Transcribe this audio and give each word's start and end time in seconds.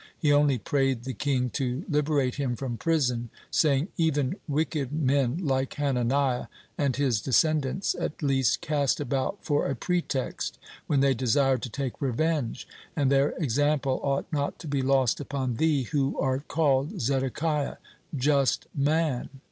He 0.17 0.33
only 0.33 0.57
prayed 0.57 1.03
the 1.03 1.13
king 1.13 1.51
to 1.51 1.85
liberate 1.87 2.33
him 2.33 2.55
from 2.55 2.75
prison, 2.75 3.29
saying: 3.51 3.89
"Even 3.97 4.35
wicked 4.47 4.91
men 4.91 5.37
like 5.45 5.75
Hananiah 5.75 6.47
and 6.75 6.95
his 6.95 7.21
descendants 7.21 7.93
at 7.93 8.23
least 8.23 8.61
cast 8.61 8.99
about 8.99 9.45
for 9.45 9.67
a 9.67 9.75
pretext 9.75 10.57
when 10.87 11.01
they 11.01 11.13
desire 11.13 11.59
to 11.59 11.69
take 11.69 12.01
revenge, 12.01 12.67
and 12.95 13.11
their 13.11 13.33
example 13.33 13.99
ought 14.01 14.25
not 14.33 14.57
to 14.57 14.67
be 14.67 14.81
lost 14.81 15.19
upon 15.19 15.57
thee 15.57 15.83
who 15.83 16.17
art 16.19 16.47
called 16.47 16.99
Zedekiah, 16.99 17.75
'just 18.15 18.65
man.'" 18.73 19.29